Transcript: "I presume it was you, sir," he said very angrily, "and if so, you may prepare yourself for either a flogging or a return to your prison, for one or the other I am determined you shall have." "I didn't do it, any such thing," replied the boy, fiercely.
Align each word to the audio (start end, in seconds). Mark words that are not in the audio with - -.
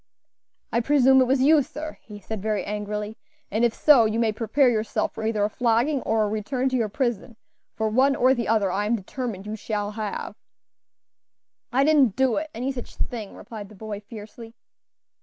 "I 0.73 0.79
presume 0.79 1.21
it 1.21 1.25
was 1.27 1.43
you, 1.43 1.61
sir," 1.61 1.99
he 2.01 2.19
said 2.19 2.41
very 2.41 2.65
angrily, 2.65 3.17
"and 3.51 3.63
if 3.63 3.71
so, 3.75 4.05
you 4.05 4.17
may 4.17 4.31
prepare 4.31 4.67
yourself 4.67 5.13
for 5.13 5.23
either 5.27 5.43
a 5.43 5.49
flogging 5.51 6.01
or 6.01 6.23
a 6.23 6.27
return 6.27 6.69
to 6.69 6.75
your 6.75 6.89
prison, 6.89 7.37
for 7.75 7.87
one 7.87 8.15
or 8.15 8.33
the 8.33 8.47
other 8.47 8.71
I 8.71 8.87
am 8.87 8.95
determined 8.95 9.45
you 9.45 9.55
shall 9.55 9.91
have." 9.91 10.33
"I 11.71 11.83
didn't 11.83 12.15
do 12.15 12.37
it, 12.37 12.49
any 12.55 12.71
such 12.71 12.95
thing," 12.95 13.35
replied 13.35 13.69
the 13.69 13.75
boy, 13.75 13.99
fiercely. 13.99 14.55